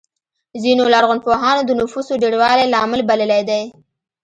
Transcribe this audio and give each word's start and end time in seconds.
ځینو 0.63 0.83
لرغونپوهانو 0.93 1.61
د 1.65 1.71
نفوسو 1.79 2.13
ډېروالی 2.23 2.65
لامل 2.73 3.01
بللی 3.09 3.41
دی. 3.49 3.63